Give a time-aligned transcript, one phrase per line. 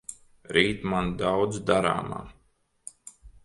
[0.57, 2.25] Rīt man daudz darāmā.